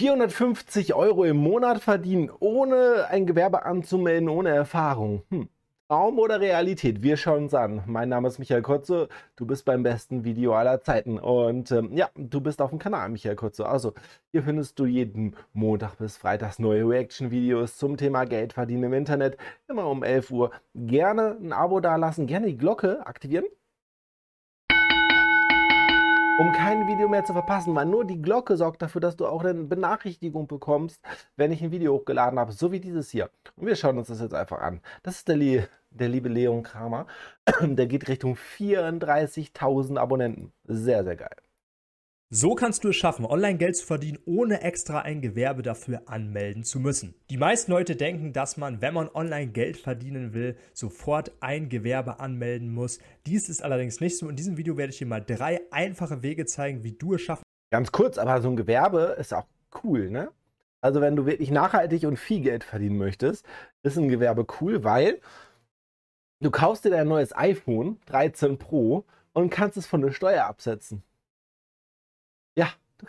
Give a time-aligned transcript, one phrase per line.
[0.00, 5.24] 450 Euro im Monat verdienen, ohne ein Gewerbe anzumelden, ohne Erfahrung.
[5.28, 5.50] Hm.
[5.88, 7.02] Traum oder Realität?
[7.02, 7.82] Wir schauen uns an.
[7.84, 9.10] Mein Name ist Michael Kurze.
[9.36, 11.18] Du bist beim besten Video aller Zeiten.
[11.18, 13.66] Und ähm, ja, du bist auf dem Kanal Michael Kurze.
[13.66, 13.92] Also,
[14.32, 19.36] hier findest du jeden Montag bis Freitags neue Reaction-Videos zum Thema Geld verdienen im Internet.
[19.68, 20.50] Immer um 11 Uhr.
[20.74, 23.44] Gerne ein Abo dalassen, gerne die Glocke aktivieren
[26.40, 29.44] um kein Video mehr zu verpassen, weil nur die Glocke sorgt dafür, dass du auch
[29.44, 30.98] eine Benachrichtigung bekommst,
[31.36, 33.28] wenn ich ein Video hochgeladen habe, so wie dieses hier.
[33.56, 34.80] Und wir schauen uns das jetzt einfach an.
[35.02, 37.06] Das ist der, Le der liebe Leon Kramer.
[37.60, 40.52] Der geht Richtung 34.000 Abonnenten.
[40.64, 41.36] Sehr, sehr geil.
[42.32, 46.62] So kannst du es schaffen, online Geld zu verdienen, ohne extra ein Gewerbe dafür anmelden
[46.62, 47.16] zu müssen.
[47.28, 52.20] Die meisten Leute denken, dass man, wenn man online Geld verdienen will, sofort ein Gewerbe
[52.20, 53.00] anmelden muss.
[53.26, 54.28] Dies ist allerdings nicht so.
[54.28, 57.42] In diesem Video werde ich dir mal drei einfache Wege zeigen, wie du es schaffen
[57.72, 59.46] Ganz kurz, aber so ein Gewerbe ist auch
[59.82, 60.30] cool, ne?
[60.80, 63.44] Also wenn du wirklich nachhaltig und viel Geld verdienen möchtest,
[63.82, 65.20] ist ein Gewerbe cool, weil
[66.38, 71.02] du kaufst dir dein neues iPhone 13 Pro und kannst es von der Steuer absetzen.
[72.56, 73.06] Ja, du,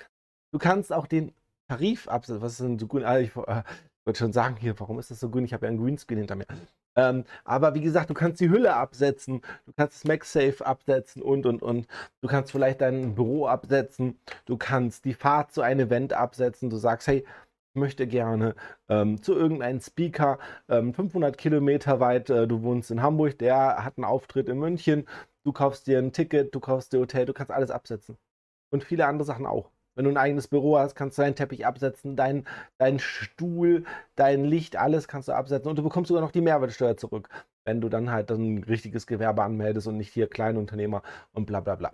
[0.54, 1.34] du kannst auch den
[1.68, 2.42] Tarif absetzen.
[2.42, 3.04] Was ist denn so grün?
[3.06, 3.64] Ah, ich, äh,
[4.06, 5.46] wollte schon sagen hier, warum ist das so grün?
[5.46, 6.48] Ich habe ja einen Greenscreen hinter mir.
[6.96, 11.46] Ähm, aber wie gesagt, du kannst die Hülle absetzen, du kannst das MagSafe absetzen und
[11.46, 11.88] und und.
[12.22, 16.70] Du kannst vielleicht dein Büro absetzen, du kannst die Fahrt zu einem Event absetzen.
[16.70, 17.26] Du sagst, hey,
[17.74, 18.56] ich möchte gerne
[18.90, 22.30] ähm, zu irgendeinem Speaker ähm, 500 Kilometer weit.
[22.30, 25.08] Äh, du wohnst in Hamburg, der hat einen Auftritt in München.
[25.46, 28.18] Du kaufst dir ein Ticket, du kaufst dir Hotel, du kannst alles absetzen
[28.72, 29.72] und viele andere Sachen auch.
[29.96, 33.84] Wenn du ein eigenes Büro hast, kannst du deinen Teppich absetzen, deinen dein Stuhl,
[34.16, 37.30] dein Licht, alles kannst du absetzen und du bekommst sogar noch die Mehrwertsteuer zurück,
[37.66, 41.76] wenn du dann halt ein richtiges Gewerbe anmeldest und nicht hier Kleinunternehmer und bla bla
[41.76, 41.92] bla.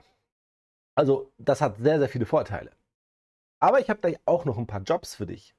[0.95, 2.71] Also das hat sehr, sehr viele Vorteile.
[3.59, 5.56] Aber ich habe gleich auch noch ein paar Jobs für dich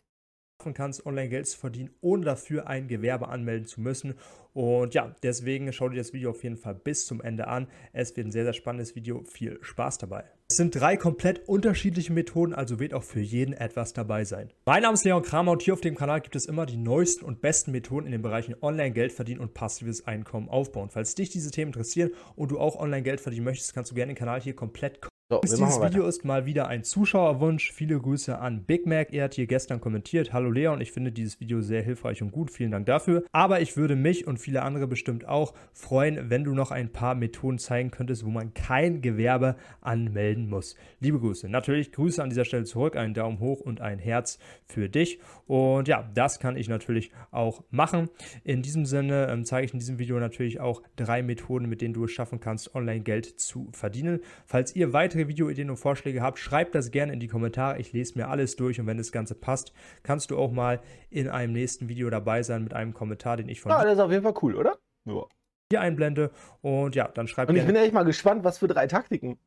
[0.74, 4.14] kannst, online Geld zu verdienen, ohne dafür ein Gewerbe anmelden zu müssen.
[4.52, 7.68] Und ja, deswegen schau dir das Video auf jeden Fall bis zum Ende an.
[7.92, 9.22] Es wird ein sehr, sehr spannendes Video.
[9.22, 10.24] Viel Spaß dabei.
[10.50, 14.50] Es sind drei komplett unterschiedliche Methoden, also wird auch für jeden etwas dabei sein.
[14.66, 17.24] Mein Name ist Leon Kramer und hier auf dem Kanal gibt es immer die neuesten
[17.24, 20.90] und besten Methoden in den Bereichen Online Geld verdienen und passives Einkommen aufbauen.
[20.90, 24.14] Falls dich diese Themen interessieren und du auch Online Geld verdienen möchtest, kannst du gerne
[24.14, 27.72] den Kanal hier komplett so, Dieses Video ist mal wieder ein Zuschauerwunsch.
[27.72, 29.12] Viele Grüße an Big Mac.
[29.12, 30.32] Er hat hier gestern kommentiert.
[30.32, 32.50] Hallo Leon, ich finde dieses Video sehr hilfreich und gut.
[32.50, 33.24] Vielen Dank dafür.
[33.30, 37.14] Aber ich würde mich und viele andere bestimmt auch freuen, wenn du noch ein paar
[37.14, 40.76] Methoden zeigen könntest, wo man kein Gewerbe anmelden muss.
[40.98, 41.46] Liebe Grüße.
[41.50, 42.96] Natürlich Grüße an dieser Stelle zurück.
[42.96, 45.20] Einen Daumen hoch und ein Herz für dich.
[45.46, 48.08] Und ja, das kann ich natürlich auch machen.
[48.44, 51.92] In diesem Sinne ähm, zeige ich in diesem Video natürlich auch drei Methoden, mit denen
[51.92, 54.20] du es schaffen kannst, online Geld zu verdienen.
[54.46, 57.78] Falls ihr weitere weitere Videoideen und Vorschläge habt, schreibt das gerne in die Kommentare.
[57.78, 60.80] Ich lese mir alles durch und wenn das Ganze passt, kannst du auch mal
[61.10, 64.00] in einem nächsten Video dabei sein mit einem Kommentar, den ich von ja, das ist
[64.00, 64.78] auf jeden Fall cool, oder?
[65.06, 65.24] Ja.
[65.72, 66.30] hier einblende.
[66.60, 69.38] Und ja, dann schreibt Und ich bin echt mal gespannt, was für drei Taktiken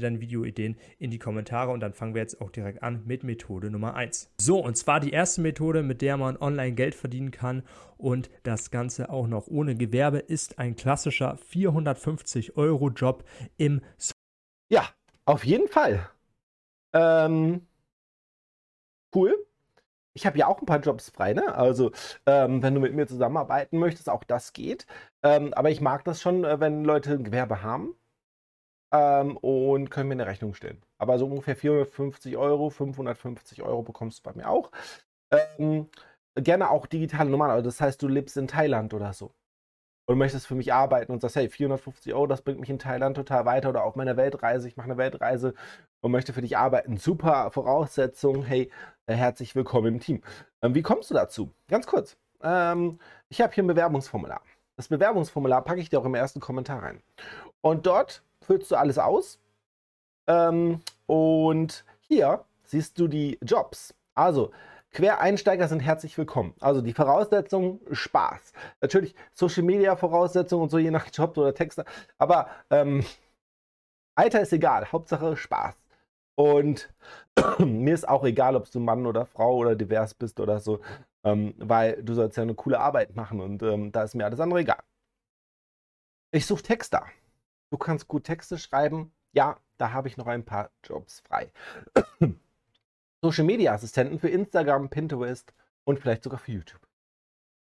[0.00, 3.70] deine Videoideen in die Kommentare und dann fangen wir jetzt auch direkt an mit Methode
[3.70, 4.32] Nummer 1.
[4.40, 7.62] So, und zwar die erste Methode, mit der man online Geld verdienen kann
[7.98, 13.24] und das Ganze auch noch ohne Gewerbe, ist ein klassischer 450 Euro Job
[13.58, 13.82] im
[14.68, 14.88] ja,
[15.24, 16.10] auf jeden Fall.
[16.94, 17.66] Ähm,
[19.14, 19.34] cool.
[20.14, 21.54] Ich habe ja auch ein paar Jobs frei, ne?
[21.56, 21.92] Also,
[22.26, 24.86] ähm, wenn du mit mir zusammenarbeiten möchtest, auch das geht.
[25.22, 27.96] Ähm, aber ich mag das schon, äh, wenn Leute ein Gewerbe haben
[28.92, 30.82] ähm, und können mir eine Rechnung stellen.
[30.98, 34.70] Aber so ungefähr 450 Euro, 550 Euro bekommst du bei mir auch.
[35.58, 35.88] Ähm,
[36.36, 37.50] gerne auch digitale Nummern.
[37.50, 39.34] Also das heißt, du lebst in Thailand oder so
[40.06, 43.16] und möchtest für mich arbeiten und sagst, hey, 450 Euro, das bringt mich in Thailand
[43.16, 45.54] total weiter oder auf meiner Weltreise, ich mache eine Weltreise
[46.00, 46.96] und möchte für dich arbeiten.
[46.96, 48.70] Super Voraussetzung, hey,
[49.06, 50.22] äh, herzlich willkommen im Team.
[50.60, 51.50] Ähm, wie kommst du dazu?
[51.68, 52.16] Ganz kurz.
[52.42, 52.98] Ähm,
[53.28, 54.42] ich habe hier ein Bewerbungsformular.
[54.76, 57.02] Das Bewerbungsformular packe ich dir auch im ersten Kommentar rein.
[57.60, 59.38] Und dort füllst du alles aus.
[60.26, 63.94] Ähm, und hier siehst du die Jobs.
[64.14, 64.50] Also,
[64.92, 66.54] Quereinsteiger sind herzlich willkommen.
[66.60, 68.52] Also die Voraussetzungen, Spaß.
[68.82, 71.86] Natürlich Social Media Voraussetzungen und so je nach Job oder Texter.
[72.18, 73.02] Aber ähm,
[74.14, 74.92] Alter ist egal.
[74.92, 75.74] Hauptsache Spaß.
[76.34, 76.92] Und
[77.58, 80.80] mir ist auch egal, ob du Mann oder Frau oder divers bist oder so.
[81.24, 84.40] Ähm, weil du sollst ja eine coole Arbeit machen und ähm, da ist mir alles
[84.40, 84.82] andere egal.
[86.32, 87.06] Ich suche Texter.
[87.70, 89.12] Du kannst gut Texte schreiben.
[89.32, 91.50] Ja, da habe ich noch ein paar Jobs frei.
[93.24, 95.52] Social Media Assistenten für Instagram, Pinterest
[95.84, 96.80] und vielleicht sogar für YouTube.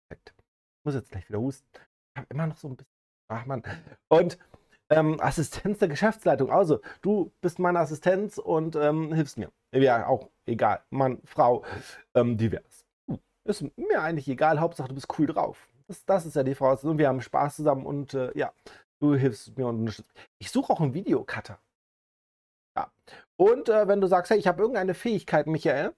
[0.07, 0.33] Perfekt.
[0.37, 1.67] Ich muss jetzt gleich wieder husten.
[1.73, 2.93] Ich habe immer noch so ein bisschen.
[3.31, 3.63] Ach man.
[4.09, 4.37] Und
[4.91, 6.49] Ähm, Assistenz der Geschäftsleitung.
[6.49, 9.51] Also, du bist meine Assistenz und ähm, hilfst mir.
[9.71, 10.83] Ja, auch egal.
[10.89, 11.63] Mann, Frau,
[12.15, 12.87] ähm, divers.
[13.07, 14.59] Hm, ist mir eigentlich egal.
[14.59, 15.69] Hauptsache, du bist cool drauf.
[15.87, 16.97] Das, das ist ja die Voraussetzung.
[16.97, 18.51] Wir haben Spaß zusammen und äh, ja,
[18.99, 20.11] du hilfst mir und unterstützt.
[20.39, 21.59] Ich suche auch einen Videocutter.
[22.75, 22.91] Ja.
[23.39, 25.93] Und äh, wenn du sagst, hey, ich habe irgendeine Fähigkeit, Michael,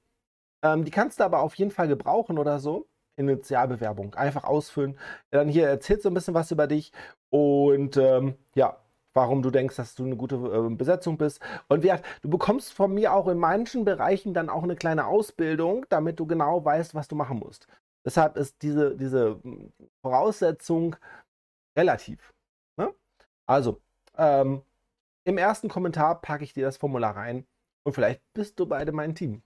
[0.63, 2.87] ähm, die kannst du aber auf jeden Fall gebrauchen oder so.
[3.17, 4.13] Initialbewerbung.
[4.13, 4.97] Einfach ausfüllen.
[5.31, 6.91] Dann hier erzählt so ein bisschen was über dich
[7.29, 8.77] und ähm, ja,
[9.13, 11.41] warum du denkst, dass du eine gute äh, Besetzung bist.
[11.67, 11.91] Und wie,
[12.21, 16.27] du bekommst von mir auch in manchen Bereichen dann auch eine kleine Ausbildung, damit du
[16.27, 17.67] genau weißt, was du machen musst.
[18.05, 19.71] Deshalb ist diese, diese hm,
[20.01, 20.95] Voraussetzung
[21.77, 22.33] relativ.
[22.77, 22.93] Ne?
[23.47, 23.81] Also,
[24.17, 24.63] ähm,
[25.23, 27.47] im ersten Kommentar packe ich dir das Formular rein
[27.83, 29.43] und vielleicht bist du beide mein Team.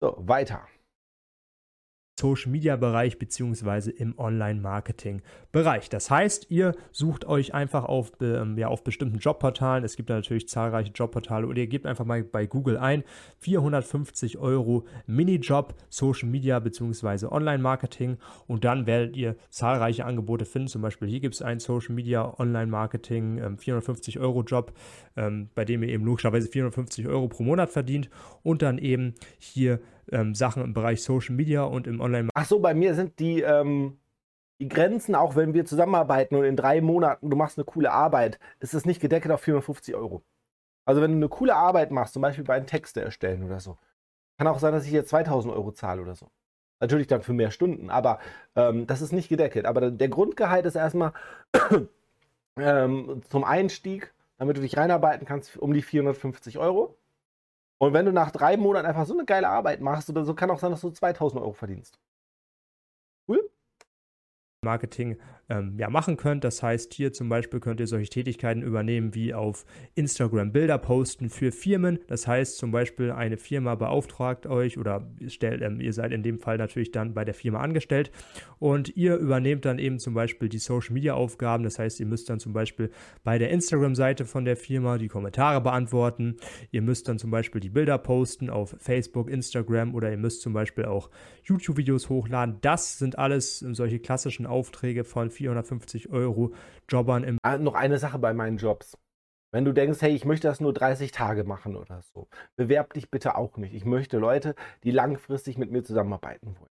[0.00, 0.66] So, weiter.
[2.18, 5.88] Social Media Bereich beziehungsweise im Online Marketing Bereich.
[5.88, 9.84] Das heißt, ihr sucht euch einfach auf, ähm, ja, auf bestimmten Jobportalen.
[9.84, 13.02] Es gibt da natürlich zahlreiche Jobportale oder ihr gebt einfach mal bei Google ein
[13.40, 20.68] 450 Euro Minijob Social Media beziehungsweise Online Marketing und dann werdet ihr zahlreiche Angebote finden.
[20.68, 24.72] Zum Beispiel hier gibt es einen Social Media Online Marketing ähm, 450 Euro Job,
[25.16, 28.08] ähm, bei dem ihr eben logischerweise 450 Euro pro Monat verdient
[28.42, 29.80] und dann eben hier
[30.10, 32.30] ähm, Sachen im Bereich Social Media und im Online.
[32.34, 33.98] Ach so, bei mir sind die, ähm,
[34.60, 38.38] die Grenzen, auch wenn wir zusammenarbeiten und in drei Monaten du machst eine coole Arbeit,
[38.60, 40.22] ist es nicht gedeckt auf 450 Euro.
[40.84, 43.78] Also wenn du eine coole Arbeit machst, zum Beispiel bei einem Texte erstellen oder so,
[44.38, 46.30] kann auch sein, dass ich hier 2000 Euro zahle oder so.
[46.80, 48.18] Natürlich dann für mehr Stunden, aber
[48.56, 49.64] ähm, das ist nicht gedeckelt.
[49.64, 51.12] Aber der Grundgehalt ist erstmal
[52.58, 56.98] ähm, zum Einstieg, damit du dich reinarbeiten kannst, um die 450 Euro.
[57.78, 60.50] Und wenn du nach drei Monaten einfach so eine geile Arbeit machst oder so, kann
[60.50, 61.98] auch sein, dass du 2000 Euro verdienst.
[64.64, 66.44] Marketing ähm, ja, machen könnt.
[66.44, 69.64] Das heißt, hier zum Beispiel könnt ihr solche Tätigkeiten übernehmen wie auf
[69.94, 71.98] Instagram Bilder posten für Firmen.
[72.06, 76.38] Das heißt zum Beispiel, eine Firma beauftragt euch oder stellt, ähm, ihr seid in dem
[76.38, 78.10] Fall natürlich dann bei der Firma angestellt
[78.58, 81.64] und ihr übernehmt dann eben zum Beispiel die Social Media Aufgaben.
[81.64, 82.90] Das heißt, ihr müsst dann zum Beispiel
[83.22, 86.36] bei der Instagram-Seite von der Firma die Kommentare beantworten.
[86.70, 90.52] Ihr müsst dann zum Beispiel die Bilder posten auf Facebook, Instagram oder ihr müsst zum
[90.52, 91.10] Beispiel auch
[91.44, 92.56] YouTube-Videos hochladen.
[92.62, 96.52] Das sind alles solche klassischen Aufträge von 450 Euro
[96.88, 97.38] Jobbern im.
[97.42, 98.96] Ah, noch eine Sache bei meinen Jobs.
[99.52, 103.10] Wenn du denkst, hey, ich möchte das nur 30 Tage machen oder so, bewerb dich
[103.10, 103.72] bitte auch nicht.
[103.72, 106.70] Ich möchte Leute, die langfristig mit mir zusammenarbeiten wollen.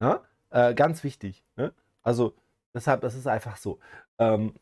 [0.00, 0.22] Ja?
[0.50, 1.44] Äh, ganz wichtig.
[1.56, 1.74] Ne?
[2.02, 2.36] Also,
[2.74, 3.80] deshalb, das ist einfach so.
[4.18, 4.54] Ähm,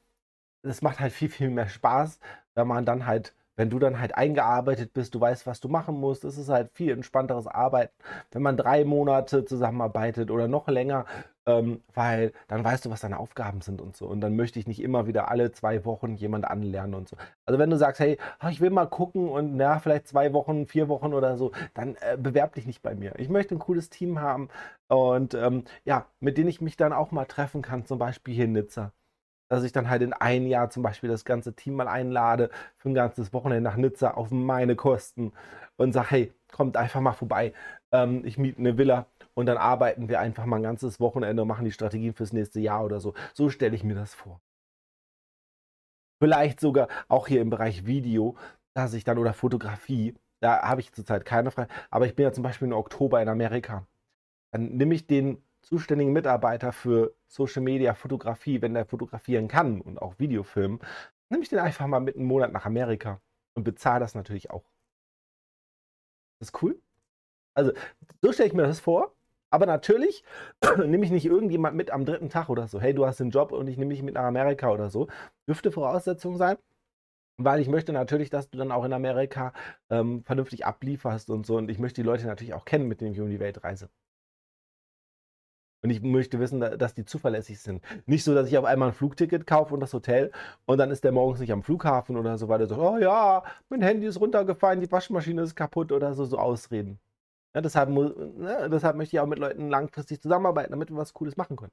[0.63, 2.19] es macht halt viel, viel mehr Spaß,
[2.55, 5.99] wenn man dann halt wenn du dann halt eingearbeitet bist, du weißt, was du machen
[5.99, 7.93] musst, es ist halt viel entspannteres Arbeiten,
[8.31, 11.07] wenn man drei Monate zusammenarbeitet oder noch länger,
[11.45, 14.07] ähm, weil dann weißt du, was deine Aufgaben sind und so.
[14.07, 17.17] Und dann möchte ich nicht immer wieder alle zwei Wochen jemand anlernen und so.
[17.47, 18.17] Also wenn du sagst, hey,
[18.49, 22.17] ich will mal gucken und na, vielleicht zwei Wochen, vier Wochen oder so, dann äh,
[22.17, 23.19] bewerb dich nicht bei mir.
[23.19, 24.51] Ich möchte ein cooles Team haben
[24.87, 28.45] und ähm, ja, mit denen ich mich dann auch mal treffen kann, zum Beispiel hier
[28.45, 28.93] in Nizza
[29.49, 32.89] dass ich dann halt in ein Jahr zum Beispiel das ganze Team mal einlade für
[32.91, 35.33] ein ganzes Wochenende nach Nizza auf meine Kosten
[35.77, 37.53] und sage, hey, kommt einfach mal vorbei.
[37.93, 41.49] Ähm, ich miete eine Villa und dann arbeiten wir einfach mal ein ganzes Wochenende und
[41.49, 43.15] machen die Strategien fürs nächste Jahr oder so.
[43.35, 44.41] So stelle ich mir das vor.
[46.21, 48.37] Vielleicht sogar auch hier im Bereich Video,
[48.75, 52.33] dass ich dann oder Fotografie, da habe ich zurzeit keine Frage, aber ich bin ja
[52.33, 53.87] zum Beispiel im Oktober in Amerika.
[54.53, 60.01] Dann nehme ich den zuständigen Mitarbeiter für Social Media, Fotografie, wenn der fotografieren kann und
[60.01, 60.81] auch Videofilmen,
[61.29, 63.21] nehme ich den einfach mal mit einem Monat nach Amerika
[63.55, 64.65] und bezahle das natürlich auch.
[66.41, 66.81] Das ist cool.
[67.55, 67.73] Also,
[68.23, 69.15] so stelle ich mir das vor.
[69.51, 70.25] Aber natürlich
[70.79, 72.81] nehme ich nicht irgendjemand mit am dritten Tag oder so.
[72.81, 75.09] Hey, du hast den Job und ich nehme dich mit nach Amerika oder so.
[75.49, 76.57] Dürfte Voraussetzung sein.
[77.39, 79.53] Weil ich möchte natürlich, dass du dann auch in Amerika
[79.91, 81.57] ähm, vernünftig ablieferst und so.
[81.57, 83.89] Und ich möchte die Leute natürlich auch kennen, mit denen ich um die Welt reise.
[85.83, 87.83] Und ich möchte wissen, dass die zuverlässig sind.
[88.07, 90.33] Nicht so, dass ich auf einmal ein Flugticket kaufe und das Hotel
[90.67, 93.45] und dann ist der morgens nicht am Flughafen oder so, weil er sagt, oh ja,
[93.69, 96.99] mein Handy ist runtergefallen, die Waschmaschine ist kaputt oder so, so Ausreden.
[97.55, 101.37] Ja, deshalb, ne, deshalb möchte ich auch mit Leuten langfristig zusammenarbeiten, damit wir was Cooles
[101.37, 101.73] machen können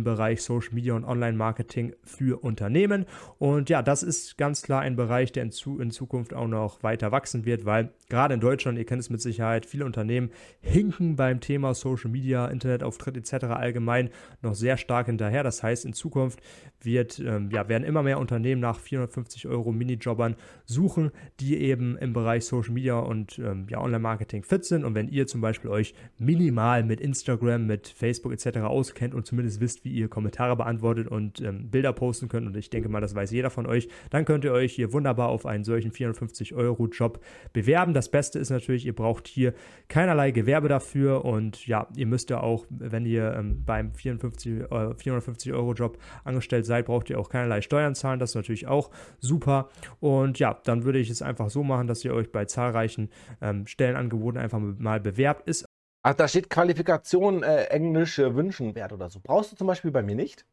[0.00, 3.04] im Bereich Social Media und Online-Marketing für Unternehmen.
[3.38, 6.82] Und ja, das ist ganz klar ein Bereich, der in, zu, in Zukunft auch noch
[6.82, 10.30] weiter wachsen wird, weil gerade in Deutschland, ihr kennt es mit Sicherheit, viele Unternehmen
[10.62, 13.44] hinken beim Thema Social Media, Internetauftritt etc.
[13.46, 14.08] allgemein
[14.40, 15.42] noch sehr stark hinterher.
[15.42, 16.40] Das heißt, in Zukunft
[16.80, 22.14] wird, ähm, ja, werden immer mehr Unternehmen nach 450 Euro Minijobbern suchen, die eben im
[22.14, 24.84] Bereich Social Media und ähm, ja, Online-Marketing fit sind.
[24.84, 28.60] Und wenn ihr zum Beispiel euch minimal mit Instagram, mit Facebook etc.
[28.60, 32.46] auskennt und zumindest wisst, wie wie ihr Kommentare beantwortet und ähm, Bilder posten könnt.
[32.46, 33.88] Und ich denke mal, das weiß jeder von euch.
[34.10, 37.20] Dann könnt ihr euch hier wunderbar auf einen solchen 450-Euro-Job
[37.52, 37.92] bewerben.
[37.92, 39.54] Das Beste ist natürlich, ihr braucht hier
[39.88, 41.24] keinerlei Gewerbe dafür.
[41.24, 46.86] Und ja, ihr müsst ja auch, wenn ihr ähm, beim 54, äh, 450-Euro-Job angestellt seid,
[46.86, 48.20] braucht ihr auch keinerlei Steuern zahlen.
[48.20, 49.68] Das ist natürlich auch super.
[49.98, 53.66] Und ja, dann würde ich es einfach so machen, dass ihr euch bei zahlreichen ähm,
[53.66, 55.48] Stellenangeboten einfach mal bewerbt.
[55.48, 55.64] Ist
[56.02, 59.20] Ach, da steht Qualifikation äh, Englisch äh, wünschenwert oder so.
[59.22, 60.46] Brauchst du zum Beispiel bei mir nicht.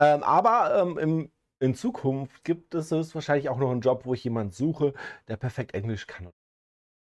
[0.00, 4.22] Ähm, aber ähm, im, in Zukunft gibt es wahrscheinlich auch noch einen Job, wo ich
[4.24, 4.92] jemanden suche,
[5.28, 6.30] der perfekt Englisch kann.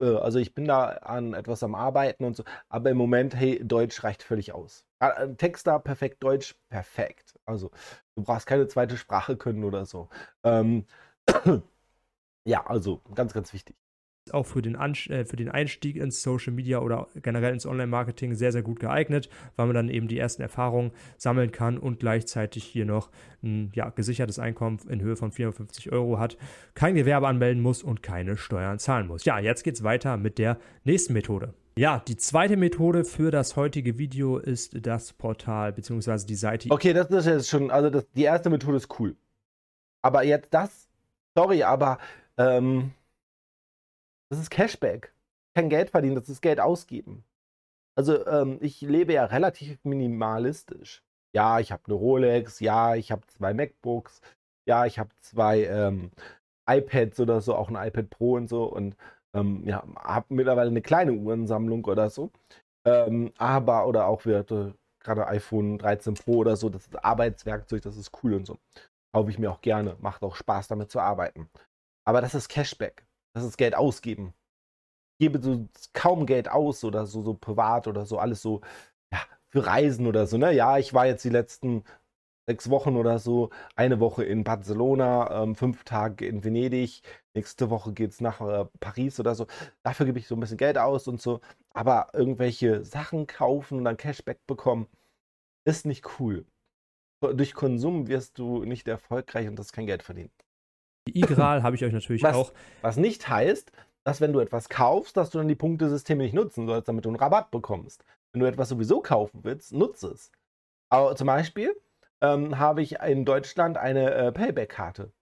[0.01, 3.61] Äh, also ich bin da an etwas am Arbeiten und so, aber im Moment, hey,
[3.67, 4.85] Deutsch reicht völlig aus.
[5.01, 7.39] Äh, Texter, perfekt Deutsch, perfekt.
[7.47, 7.71] Also
[8.17, 10.09] du brauchst keine zweite Sprache können oder so.
[10.45, 10.87] Ähm,
[12.45, 13.77] ja, also ganz, ganz wichtig
[14.33, 18.53] auch für den, äh, für den Einstieg ins Social Media oder generell ins Online-Marketing sehr,
[18.53, 22.85] sehr gut geeignet, weil man dann eben die ersten Erfahrungen sammeln kann und gleichzeitig hier
[22.85, 23.11] noch
[23.43, 26.37] ein ja, gesichertes Einkommen in Höhe von 450 Euro hat,
[26.75, 29.25] kein Gewerbe anmelden muss und keine Steuern zahlen muss.
[29.25, 31.55] Ja, jetzt geht es weiter mit der nächsten Methode.
[31.79, 36.25] Ja, die zweite Methode für das heutige Video ist das Portal bzw.
[36.27, 36.71] die Seite.
[36.71, 39.15] Okay, das ist jetzt schon, also das, die erste Methode ist cool.
[40.01, 40.89] Aber jetzt das,
[41.35, 41.99] sorry, aber
[42.39, 42.93] ähm,
[44.31, 45.13] das ist Cashback.
[45.55, 47.25] Kein Geld verdienen, das ist Geld ausgeben.
[47.97, 51.03] Also ähm, ich lebe ja relativ minimalistisch.
[51.35, 54.21] Ja, ich habe eine Rolex, ja, ich habe zwei MacBooks,
[54.69, 56.11] ja, ich habe zwei ähm,
[56.69, 58.97] iPads oder so, auch ein iPad Pro und so und
[59.35, 62.31] ähm, ja, habe mittlerweile eine kleine Uhrensammlung oder so.
[62.87, 64.45] Ähm, aber, oder auch wieder
[65.01, 68.59] gerade iPhone 13 Pro oder so, das ist Arbeitswerkzeug, das ist cool und so.
[69.15, 71.49] Kaufe ich mir auch gerne, macht auch Spaß damit zu arbeiten.
[72.05, 73.06] Aber das ist Cashback.
[73.37, 74.33] Das ist Geld ausgeben.
[75.21, 78.63] Gebe so kaum Geld aus oder so, so privat oder so, alles so,
[79.13, 80.53] ja, für Reisen oder so, ne?
[80.55, 81.85] Ja, ich war jetzt die letzten
[82.49, 87.03] sechs Wochen oder so, eine Woche in Barcelona, ähm, fünf Tage in Venedig,
[87.35, 89.47] nächste Woche geht es nach äh, Paris oder so.
[89.85, 91.41] Dafür gebe ich so ein bisschen Geld aus und so.
[91.75, 94.89] Aber irgendwelche Sachen kaufen und dann Cashback bekommen,
[95.67, 96.47] ist nicht cool.
[97.23, 100.31] Durch Konsum wirst du nicht erfolgreich und das kein Geld verdienen.
[101.09, 102.53] Die Igral habe ich euch natürlich was, auch.
[102.83, 103.73] Was nicht heißt,
[104.05, 107.09] dass wenn du etwas kaufst, dass du dann die Punktesysteme nicht nutzen sollst, damit du
[107.09, 108.05] einen Rabatt bekommst.
[108.33, 110.31] Wenn du etwas sowieso kaufen willst, nutze es.
[110.91, 111.75] Aber zum Beispiel
[112.21, 115.13] ähm, habe ich in Deutschland eine äh, Payback-Karte.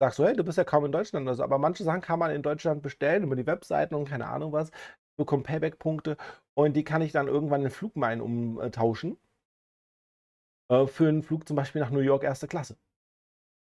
[0.00, 2.30] Sagst du, hey, du bist ja kaum in Deutschland, also, aber manche Sachen kann man
[2.30, 4.70] in Deutschland bestellen über die Webseiten und keine Ahnung was.
[4.70, 6.16] Ich bekomme Payback-Punkte
[6.54, 9.16] und die kann ich dann irgendwann in Flugmeilen umtauschen.
[10.68, 12.76] Äh, für einen Flug zum Beispiel nach New York erste Klasse.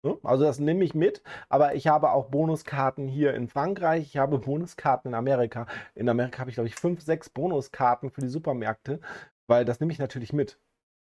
[0.05, 0.19] Ne?
[0.23, 4.39] Also das nehme ich mit, aber ich habe auch Bonuskarten hier in Frankreich, ich habe
[4.39, 5.67] Bonuskarten in Amerika.
[5.95, 9.01] In Amerika habe ich, glaube ich, fünf, sechs Bonuskarten für die Supermärkte,
[9.47, 10.59] weil das nehme ich natürlich mit.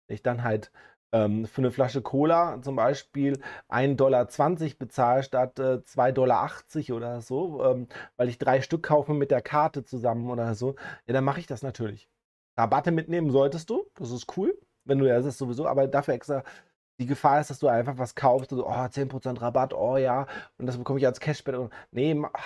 [0.08, 0.72] Ich dann halt
[1.12, 4.28] ähm, für eine Flasche Cola zum Beispiel 1,20 Dollar
[4.78, 6.52] bezahle statt äh, 2,80 Dollar
[6.96, 10.76] oder so, ähm, weil ich drei Stück kaufe mit der Karte zusammen oder so,
[11.08, 12.10] ja, dann mache ich das natürlich.
[12.58, 16.44] Rabatte mitnehmen solltest du, das ist cool, wenn du ja, das sowieso, aber dafür extra
[17.00, 20.28] die Gefahr ist, dass du einfach was kaufst und so, oh, 10% Rabatt, oh ja,
[20.58, 21.58] und das bekomme ich als Cashback.
[21.58, 22.40] Und, nee, ah.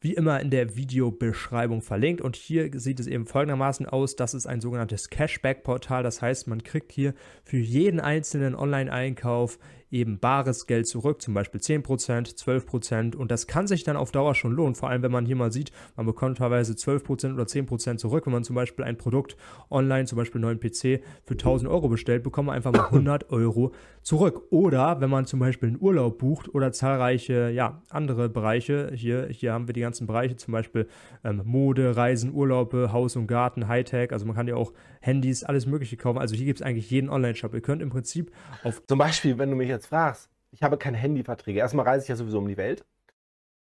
[0.00, 2.20] wie immer in der Videobeschreibung verlinkt.
[2.20, 4.16] Und hier sieht es eben folgendermaßen aus.
[4.16, 6.02] Das ist ein sogenanntes Cashback-Portal.
[6.02, 9.58] Das heißt, man kriegt hier für jeden einzelnen Online-Einkauf
[9.90, 14.34] eben bares Geld zurück, zum Beispiel 10%, 12% und das kann sich dann auf Dauer
[14.34, 17.96] schon lohnen, vor allem wenn man hier mal sieht, man bekommt teilweise 12% oder 10%
[17.96, 19.36] zurück, wenn man zum Beispiel ein Produkt
[19.70, 23.30] online, zum Beispiel einen neuen PC für 1000 Euro bestellt, bekommt man einfach mal 100
[23.30, 24.42] Euro zurück.
[24.50, 29.52] Oder wenn man zum Beispiel einen Urlaub bucht oder zahlreiche, ja, andere Bereiche, hier, hier
[29.52, 30.88] haben wir die ganzen Bereiche, zum Beispiel
[31.24, 35.66] ähm, Mode, Reisen, Urlaube, Haus und Garten, Hightech, also man kann ja auch Handys, alles
[35.66, 37.54] mögliche kaufen, also hier gibt es eigentlich jeden Online-Shop.
[37.54, 38.32] Ihr könnt im Prinzip
[38.64, 38.82] auf...
[38.86, 41.60] Zum Beispiel, wenn du mich jetzt jetzt fragst, ich habe keine Handyverträge.
[41.60, 42.84] Erstmal reise ich ja sowieso um die Welt.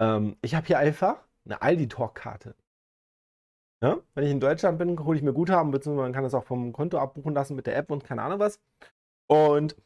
[0.00, 2.54] Ähm, ich habe hier einfach eine Aldi-Talk-Karte.
[3.82, 3.98] Ja?
[4.14, 6.72] Wenn ich in Deutschland bin, hole ich mir Guthaben, beziehungsweise man kann das auch vom
[6.72, 8.60] Konto abbuchen lassen mit der App und keine Ahnung was.
[9.26, 9.76] Und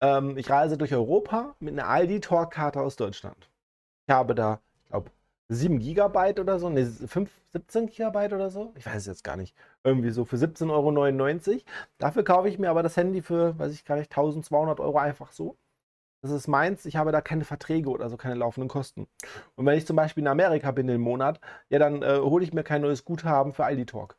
[0.00, 3.50] ähm, ich reise durch Europa mit einer Aldi-Talk-Karte aus Deutschland.
[4.08, 5.10] Ich habe da, ich glaube,
[5.48, 8.72] 7 Gigabyte oder so, ne, 5, 17 Gigabyte oder so.
[8.76, 9.54] Ich weiß es jetzt gar nicht.
[9.84, 11.60] Irgendwie so für 17,99 Euro.
[11.98, 15.32] Dafür kaufe ich mir aber das Handy für, weiß ich gar nicht, 1200 Euro einfach
[15.32, 15.56] so.
[16.26, 19.06] Das ist meins, ich habe da keine Verträge oder so, keine laufenden Kosten.
[19.54, 22.52] Und wenn ich zum Beispiel in Amerika bin im Monat, ja, dann äh, hole ich
[22.52, 24.16] mir kein neues Guthaben für Aldi Talk.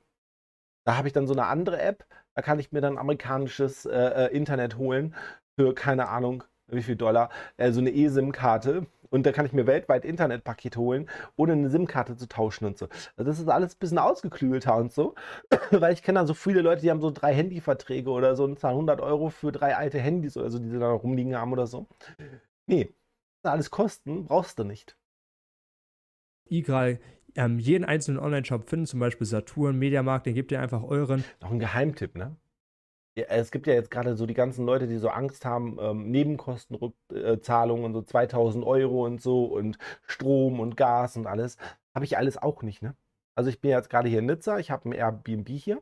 [0.85, 4.27] Da habe ich dann so eine andere App, da kann ich mir dann amerikanisches äh,
[4.27, 5.15] äh Internet holen
[5.57, 8.85] für, keine Ahnung, wie viel Dollar, äh, so eine eSIM-Karte.
[9.09, 12.87] Und da kann ich mir weltweit Internetpaket holen, ohne eine SIM-Karte zu tauschen und so.
[13.15, 15.15] Also das ist alles ein bisschen ausgeklügelter und so.
[15.71, 18.59] Weil ich kenne dann so viele Leute, die haben so drei Handyverträge oder so und
[18.59, 21.67] zahlen 100 Euro für drei alte Handys oder so, die sie da rumliegen haben oder
[21.67, 21.87] so.
[22.65, 22.93] Nee,
[23.43, 24.97] alles Kosten, brauchst du nicht.
[26.49, 26.99] Igral
[27.35, 31.23] ähm, jeden einzelnen Online-Shop finden, zum Beispiel Saturn, Mediamarkt, den gebt ihr einfach euren.
[31.41, 32.35] Noch ein Geheimtipp, ne?
[33.17, 37.85] Es gibt ja jetzt gerade so die ganzen Leute, die so Angst haben, ähm, Nebenkostenzahlungen
[37.85, 41.57] und so 2000 Euro und so und Strom und Gas und alles.
[41.95, 42.95] Habe ich alles auch nicht, ne?
[43.35, 45.81] Also ich bin jetzt gerade hier in Nizza, ich habe ein Airbnb hier.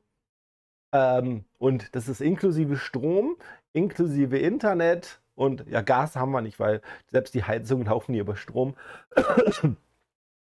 [0.94, 3.38] Ähm, und das ist inklusive Strom,
[3.74, 8.36] inklusive Internet und ja, Gas haben wir nicht, weil selbst die Heizungen laufen hier über
[8.36, 8.76] Strom.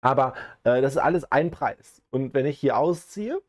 [0.01, 2.01] Aber äh, das ist alles ein Preis.
[2.11, 3.41] Und wenn ich hier ausziehe,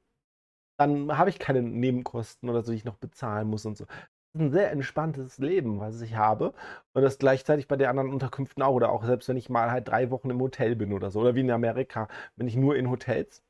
[0.79, 3.85] dann habe ich keine Nebenkosten oder so, die ich noch bezahlen muss und so.
[3.87, 6.55] Das ist ein sehr entspanntes Leben, was ich habe.
[6.93, 8.75] Und das gleichzeitig bei den anderen Unterkünften auch.
[8.75, 11.21] Oder auch selbst wenn ich mal halt drei Wochen im Hotel bin oder so.
[11.21, 13.43] Oder wie in Amerika, bin ich nur in Hotels.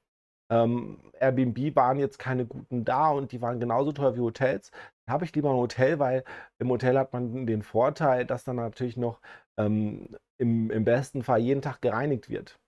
[0.50, 4.70] Ähm, Airbnb waren jetzt keine guten da und die waren genauso teuer wie Hotels.
[5.06, 6.24] Dann habe ich lieber ein Hotel, weil
[6.58, 9.20] im Hotel hat man den Vorteil, dass dann natürlich noch
[9.58, 12.58] ähm, im, im besten Fall jeden Tag gereinigt wird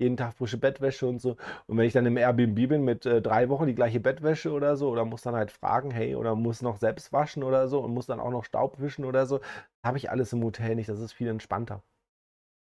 [0.00, 1.36] jeden Tag frische Bettwäsche und so.
[1.66, 4.76] Und wenn ich dann im Airbnb bin mit äh, drei Wochen die gleiche Bettwäsche oder
[4.76, 7.92] so, oder muss dann halt fragen, hey, oder muss noch selbst waschen oder so und
[7.94, 9.40] muss dann auch noch Staub wischen oder so,
[9.84, 10.88] habe ich alles im Hotel nicht.
[10.88, 11.82] Das ist viel entspannter.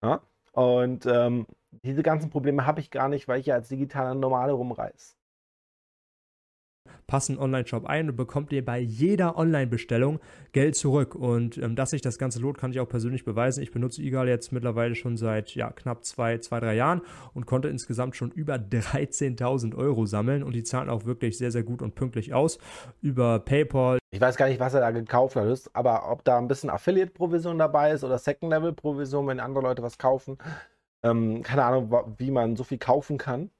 [0.03, 0.21] Ja?
[0.53, 1.47] Und ähm,
[1.83, 5.15] diese ganzen Probleme habe ich gar nicht, weil ich ja als digitaler Normale rumreiße
[7.07, 10.19] passen Online-Shop ein und bekommt ihr bei jeder Online-Bestellung
[10.51, 11.15] Geld zurück.
[11.15, 13.61] Und ähm, dass sich das Ganze lohnt, kann ich auch persönlich beweisen.
[13.61, 17.01] Ich benutze Egal jetzt mittlerweile schon seit ja, knapp zwei, zwei, drei Jahren
[17.33, 21.63] und konnte insgesamt schon über 13.000 Euro sammeln und die zahlen auch wirklich sehr, sehr
[21.63, 22.59] gut und pünktlich aus
[23.01, 23.99] über PayPal.
[24.11, 27.57] Ich weiß gar nicht, was er da gekauft hat, aber ob da ein bisschen Affiliate-Provision
[27.57, 30.37] dabei ist oder Second-Level-Provision, wenn andere Leute was kaufen.
[31.03, 33.51] Ähm, keine Ahnung, wie man so viel kaufen kann.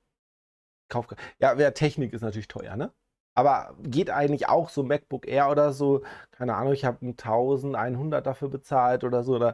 [0.90, 1.08] Kauf,
[1.40, 2.92] ja, wer Technik ist natürlich teuer, ne?
[3.36, 6.04] Aber geht eigentlich auch so MacBook Air oder so.
[6.32, 9.36] Keine Ahnung, ich habe 1100 dafür bezahlt oder so.
[9.36, 9.54] Oder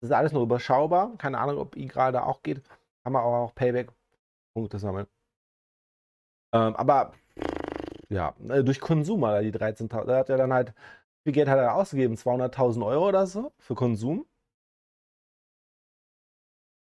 [0.00, 1.16] das ist alles nur überschaubar.
[1.18, 2.62] Keine Ahnung, ob i gerade auch geht.
[3.04, 5.06] Kann man auch Payback-Punkte sammeln.
[6.54, 7.12] Ähm, aber
[8.10, 10.06] ja, äh, durch Konsum hat er die 13.000.
[10.06, 10.70] Da hat er dann halt,
[11.24, 12.16] wie viel Geld hat er ausgegeben?
[12.16, 14.26] 200.000 Euro oder so für Konsum?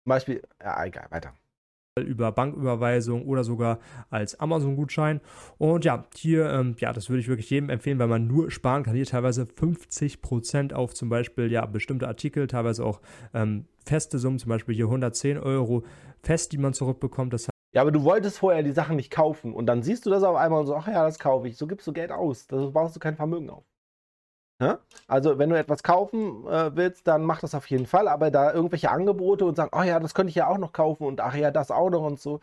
[0.04, 1.34] Zum Beispiel, ja, egal, weiter
[2.01, 5.21] über Banküberweisung oder sogar als Amazon-Gutschein.
[5.57, 8.83] Und ja, hier, ähm, ja, das würde ich wirklich jedem empfehlen, weil man nur sparen
[8.83, 8.95] kann.
[8.95, 13.01] Hier teilweise 50% auf zum Beispiel ja bestimmte Artikel, teilweise auch
[13.33, 15.83] ähm, feste Summen, zum Beispiel hier 110 Euro
[16.21, 17.33] fest, die man zurückbekommt.
[17.33, 20.23] Das ja, aber du wolltest vorher die Sachen nicht kaufen und dann siehst du das
[20.23, 21.55] auf einmal und so, ach ja, das kaufe ich.
[21.55, 22.47] So gibst du Geld aus.
[22.47, 23.63] Da baust du kein Vermögen auf.
[24.60, 24.80] Ja?
[25.08, 28.08] Also, wenn du etwas kaufen äh, willst, dann mach das auf jeden Fall.
[28.08, 31.06] Aber da irgendwelche Angebote und sagen, oh ja, das könnte ich ja auch noch kaufen
[31.06, 32.39] und ach ja, das auch noch und so.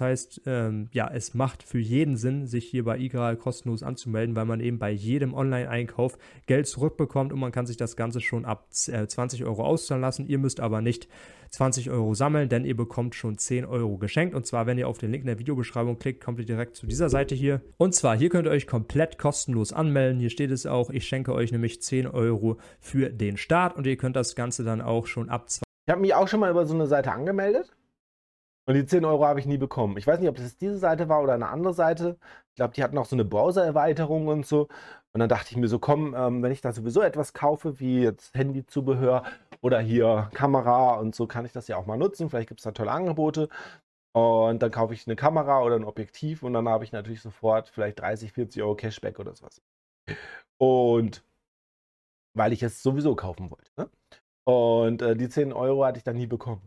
[0.00, 4.44] Heißt, ähm, ja, es macht für jeden Sinn, sich hier bei Igral kostenlos anzumelden, weil
[4.46, 8.66] man eben bei jedem Online-Einkauf Geld zurückbekommt und man kann sich das Ganze schon ab
[8.70, 10.26] 20 äh, Euro auszahlen lassen.
[10.26, 11.08] Ihr müsst aber nicht
[11.50, 14.34] 20 Euro sammeln, denn ihr bekommt schon 10 Euro geschenkt.
[14.34, 16.86] Und zwar, wenn ihr auf den Link in der Videobeschreibung klickt, kommt ihr direkt zu
[16.86, 17.60] dieser Seite hier.
[17.76, 20.20] Und zwar, hier könnt ihr euch komplett kostenlos anmelden.
[20.20, 23.96] Hier steht es auch, ich schenke euch nämlich 10 Euro für den Start und ihr
[23.96, 26.66] könnt das Ganze dann auch schon ab 20 Ich habe mich auch schon mal über
[26.66, 27.72] so eine Seite angemeldet.
[28.70, 29.96] Und die 10 Euro habe ich nie bekommen.
[29.96, 32.16] Ich weiß nicht, ob das diese Seite war oder eine andere Seite.
[32.50, 34.68] Ich glaube, die hatten auch so eine Browser-Erweiterung und so.
[35.12, 38.02] Und dann dachte ich mir so, komm, ähm, wenn ich da sowieso etwas kaufe, wie
[38.02, 39.24] jetzt Handyzubehör
[39.60, 42.30] oder hier Kamera und so, kann ich das ja auch mal nutzen.
[42.30, 43.48] Vielleicht gibt es da tolle Angebote.
[44.12, 47.70] Und dann kaufe ich eine Kamera oder ein Objektiv und dann habe ich natürlich sofort
[47.70, 49.60] vielleicht 30, 40 Euro Cashback oder sowas.
[50.58, 51.24] Und
[52.34, 53.70] weil ich es sowieso kaufen wollte.
[53.76, 53.90] Ne?
[54.44, 56.62] Und äh, die 10 Euro hatte ich dann nie bekommen.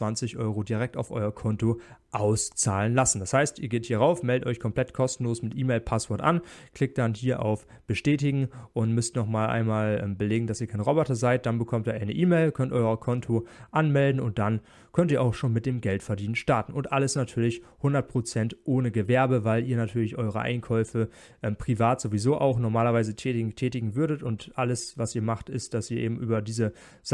[0.00, 1.78] 20 Euro direkt auf euer Konto
[2.10, 3.20] auszahlen lassen.
[3.20, 6.40] Das heißt, ihr geht hier rauf, meldet euch komplett kostenlos mit E-Mail, Passwort an,
[6.72, 11.14] klickt dann hier auf Bestätigen und müsst nochmal einmal ähm, belegen, dass ihr kein Roboter
[11.14, 11.44] seid.
[11.44, 14.60] Dann bekommt ihr eine E-Mail, könnt euer Konto anmelden und dann
[14.92, 16.72] könnt ihr auch schon mit dem Geldverdienen starten.
[16.72, 21.10] Und alles natürlich 100% ohne Gewerbe, weil ihr natürlich eure Einkäufe
[21.42, 25.90] ähm, privat sowieso auch normalerweise tätigen, tätigen würdet und alles, was ihr macht, ist, dass
[25.90, 26.72] ihr eben über diese...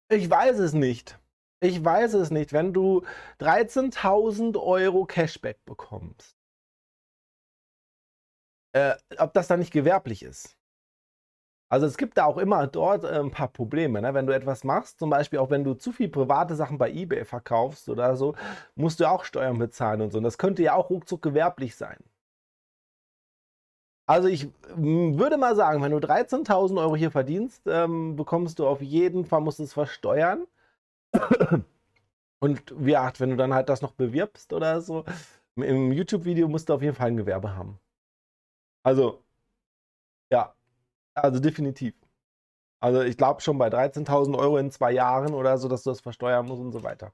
[0.09, 1.19] Ich weiß es nicht.
[1.61, 2.53] Ich weiß es nicht.
[2.53, 3.03] Wenn du
[3.41, 6.37] 13.000 Euro Cashback bekommst,
[8.73, 10.57] äh, ob das dann nicht gewerblich ist.
[11.69, 14.01] Also es gibt da auch immer dort äh, ein paar Probleme.
[14.01, 14.15] Ne?
[14.15, 17.25] Wenn du etwas machst, zum Beispiel auch wenn du zu viel private Sachen bei eBay
[17.25, 18.35] verkaufst oder so,
[18.77, 20.19] musst du auch Steuern bezahlen und so.
[20.19, 21.99] Und das könnte ja auch ruckzuck gewerblich sein.
[24.09, 28.81] Also ich würde mal sagen, wenn du 13.000 Euro hier verdienst, ähm, bekommst du auf
[28.81, 30.47] jeden Fall, musst es versteuern.
[32.41, 35.05] Und wie gesagt, wenn du dann halt das noch bewirbst oder so,
[35.57, 37.79] im YouTube-Video musst du auf jeden Fall ein Gewerbe haben.
[38.85, 39.25] Also,
[40.31, 40.55] ja,
[41.15, 41.95] also definitiv.
[42.81, 46.01] Also ich glaube schon bei 13.000 Euro in zwei Jahren oder so, dass du das
[46.01, 47.13] versteuern musst und so weiter.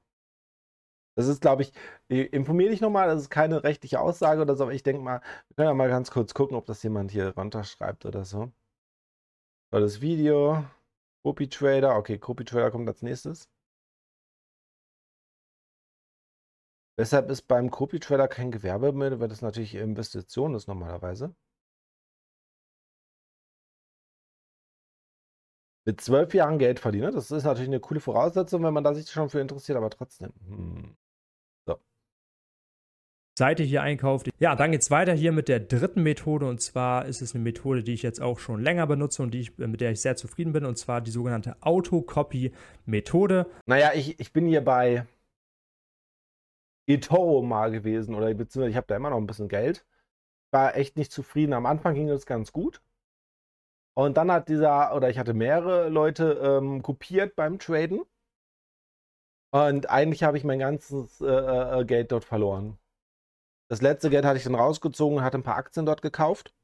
[1.14, 1.72] Das ist, glaube ich,
[2.08, 5.56] informiere dich nochmal, das ist keine rechtliche Aussage oder so, aber ich denke mal, wir
[5.56, 8.50] können ja mal ganz kurz gucken, ob das jemand hier runterschreibt oder so.
[9.70, 10.64] So, das Video,
[11.22, 13.48] Copy Trader, okay, Copy Trader kommt als nächstes.
[16.96, 21.34] Weshalb ist beim Copy Trader kein Gewerbe mehr, weil das natürlich Investition ist normalerweise.
[25.84, 29.10] Mit zwölf Jahren Geld verdienen, das ist natürlich eine coole Voraussetzung, wenn man da sich
[29.10, 30.32] schon für interessiert, aber trotzdem.
[30.46, 30.96] Hm.
[33.38, 34.28] Seite hier einkauft.
[34.38, 37.42] Ja, dann geht es weiter hier mit der dritten Methode und zwar ist es eine
[37.42, 40.16] Methode, die ich jetzt auch schon länger benutze und die ich, mit der ich sehr
[40.16, 43.46] zufrieden bin und zwar die sogenannte Autocopy-Methode.
[43.66, 45.06] Naja, ich, ich bin hier bei
[46.86, 49.86] eToro mal gewesen oder beziehungsweise ich habe da immer noch ein bisschen Geld.
[50.52, 51.52] War echt nicht zufrieden.
[51.54, 52.82] Am Anfang ging das ganz gut.
[53.94, 58.02] Und dann hat dieser, oder ich hatte mehrere Leute ähm, kopiert beim Traden.
[59.54, 61.26] Und eigentlich habe ich mein ganzes äh,
[61.80, 62.78] äh Geld dort verloren.
[63.68, 66.54] Das letzte Geld hatte ich dann rausgezogen und hatte ein paar Aktien dort gekauft.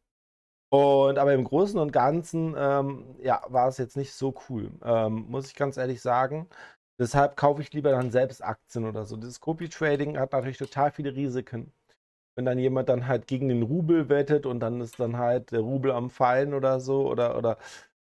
[0.71, 5.27] Und aber im Großen und Ganzen ähm, ja, war es jetzt nicht so cool, ähm,
[5.29, 6.49] muss ich ganz ehrlich sagen.
[6.99, 9.17] Deshalb kaufe ich lieber dann selbst Aktien oder so.
[9.17, 11.73] Das Copy Trading hat natürlich total viele Risiken.
[12.37, 15.61] Wenn dann jemand dann halt gegen den Rubel wettet und dann ist dann halt der
[15.61, 17.59] Rubel am Fallen oder so oder, oder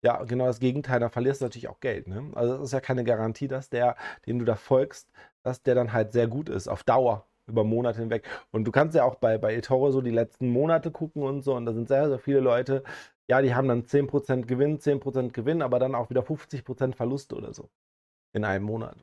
[0.03, 2.07] ja, genau das Gegenteil, da verlierst du natürlich auch Geld.
[2.07, 2.31] Ne?
[2.35, 3.95] Also es ist ja keine Garantie, dass der,
[4.27, 5.09] dem du da folgst,
[5.43, 8.25] dass der dann halt sehr gut ist, auf Dauer über Monate hinweg.
[8.51, 11.55] Und du kannst ja auch bei, bei eToro so die letzten Monate gucken und so.
[11.55, 12.83] Und da sind sehr, sehr viele Leute,
[13.27, 17.53] ja, die haben dann 10% Gewinn, 10% Gewinn, aber dann auch wieder 50% Verlust oder
[17.53, 17.69] so
[18.33, 18.97] in einem Monat.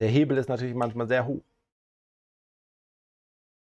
[0.00, 1.42] Der Hebel ist natürlich manchmal sehr hoch.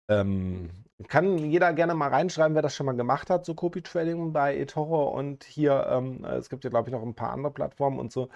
[0.09, 0.71] Ähm,
[1.07, 4.57] kann jeder gerne mal reinschreiben, wer das schon mal gemacht hat, so Copy Trading bei
[4.57, 8.11] eToro und hier, ähm, es gibt ja glaube ich noch ein paar andere Plattformen und
[8.11, 8.29] so.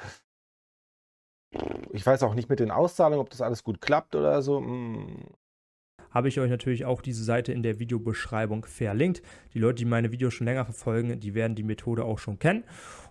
[1.93, 4.59] Ich weiß auch nicht mit den Auszahlungen, ob das alles gut klappt oder so.
[4.61, 5.25] Hm.
[6.13, 9.23] Habe ich euch natürlich auch diese Seite in der Videobeschreibung verlinkt.
[9.55, 12.65] Die Leute, die meine Videos schon länger verfolgen, die werden die Methode auch schon kennen.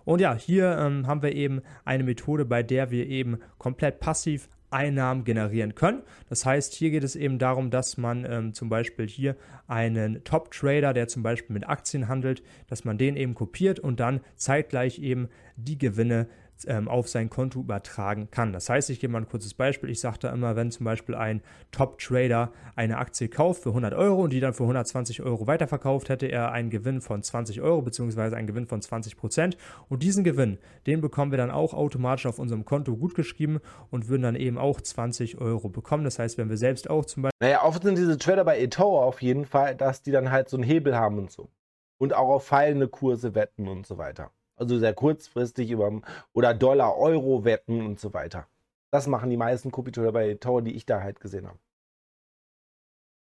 [0.04, 4.48] Und ja, hier ähm, haben wir eben eine Methode, bei der wir eben komplett passiv
[4.72, 6.02] Einnahmen generieren können.
[6.28, 9.36] Das heißt, hier geht es eben darum, dass man ähm, zum Beispiel hier
[9.66, 14.20] einen Top-Trader, der zum Beispiel mit Aktien handelt, dass man den eben kopiert und dann
[14.36, 16.26] zeitgleich eben die Gewinne
[16.68, 18.52] ähm, auf sein Konto übertragen kann.
[18.52, 19.90] Das heißt, ich gebe mal ein kurzes Beispiel.
[19.90, 24.22] Ich sage da immer, wenn zum Beispiel ein Top-Trader eine Aktie kauft für 100 Euro
[24.22, 28.36] und die dann für 120 Euro weiterverkauft, hätte er einen Gewinn von 20 Euro beziehungsweise
[28.36, 29.56] einen Gewinn von 20 Prozent.
[29.88, 34.22] Und diesen Gewinn, den bekommen wir dann auch automatisch auf unserem Konto gutgeschrieben und würden
[34.22, 36.04] dann eben auch 20 Euro bekommen.
[36.04, 37.38] Das heißt, wenn wir selbst auch zum Beispiel.
[37.40, 40.56] Naja, oft sind diese Trader bei eToro auf jeden Fall, dass die dann halt so
[40.56, 41.50] einen Hebel haben und so.
[41.98, 44.30] Und auch auf fallende Kurse wetten und so weiter.
[44.62, 46.00] Also sehr kurzfristig über
[46.32, 48.46] oder Dollar, Euro wetten und so weiter.
[48.92, 51.58] Das machen die meisten Copy-Trader bei Tower, die ich da halt gesehen habe.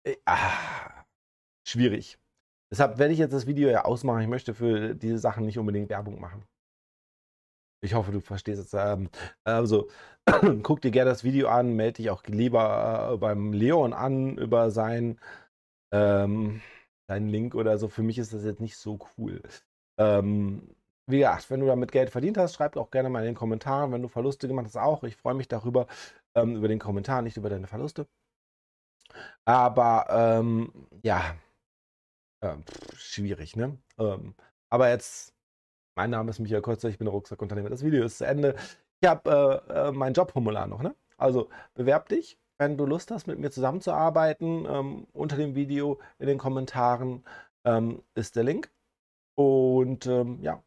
[0.04, 1.04] Äh, ah,
[1.64, 2.18] schwierig.
[2.72, 4.22] Deshalb werde ich jetzt das Video ja ausmachen.
[4.22, 6.44] Ich möchte für diese Sachen nicht unbedingt Werbung machen.
[7.82, 8.74] Ich hoffe, du verstehst es.
[8.74, 9.08] Ähm,
[9.44, 9.88] also,
[10.64, 14.72] guck dir gerne das Video an, melde dich auch lieber äh, beim Leon an über
[14.72, 15.20] sein,
[15.92, 16.60] ähm,
[17.08, 17.88] seinen Link oder so.
[17.88, 19.42] Für mich ist das jetzt nicht so cool.
[19.98, 20.74] Ähm,
[21.10, 23.92] wie gesagt, wenn du damit Geld verdient hast, schreib auch gerne mal in den Kommentaren.
[23.92, 25.04] Wenn du Verluste gemacht hast, auch.
[25.04, 25.86] Ich freue mich darüber,
[26.34, 28.06] ähm, über den Kommentar, nicht über deine Verluste.
[29.44, 31.34] Aber ähm, ja,
[32.40, 32.56] äh,
[32.94, 33.78] schwierig, ne?
[33.98, 34.34] Ähm,
[34.70, 35.34] aber jetzt,
[35.96, 37.70] mein Name ist Michael Kotzer, ich bin Rucksackunternehmer.
[37.70, 38.56] Das Video ist zu Ende.
[39.00, 40.94] Ich habe äh, äh, mein Jobformular noch, ne?
[41.16, 44.66] Also bewerb dich, wenn du Lust hast, mit mir zusammenzuarbeiten.
[44.66, 47.24] Ähm, unter dem Video in den Kommentaren
[47.64, 48.70] ähm, ist der Link.
[49.36, 50.62] Und ähm, ja,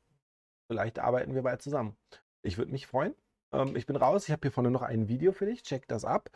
[0.73, 1.95] Vielleicht arbeiten wir bald zusammen.
[2.41, 3.13] Ich würde mich freuen.
[3.51, 4.23] Ähm, ich bin raus.
[4.25, 5.61] Ich habe hier vorne noch ein Video für dich.
[5.61, 6.31] Check das ab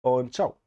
[0.00, 0.58] und ciao.